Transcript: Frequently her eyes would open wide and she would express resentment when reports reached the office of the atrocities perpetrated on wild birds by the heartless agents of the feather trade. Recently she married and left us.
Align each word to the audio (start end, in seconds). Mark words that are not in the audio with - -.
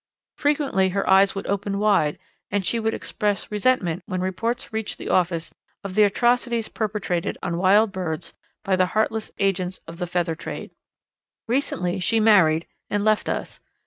Frequently 0.35 0.89
her 0.89 1.07
eyes 1.07 1.35
would 1.35 1.45
open 1.45 1.77
wide 1.77 2.17
and 2.49 2.65
she 2.65 2.79
would 2.79 2.95
express 2.95 3.51
resentment 3.51 4.01
when 4.07 4.19
reports 4.19 4.73
reached 4.73 4.97
the 4.97 5.09
office 5.09 5.53
of 5.83 5.93
the 5.93 6.01
atrocities 6.01 6.69
perpetrated 6.69 7.37
on 7.43 7.59
wild 7.59 7.91
birds 7.91 8.33
by 8.63 8.75
the 8.75 8.87
heartless 8.97 9.29
agents 9.37 9.79
of 9.87 9.99
the 9.99 10.07
feather 10.07 10.33
trade. 10.33 10.71
Recently 11.47 11.99
she 11.99 12.19
married 12.19 12.65
and 12.89 13.05
left 13.05 13.29
us. 13.29 13.59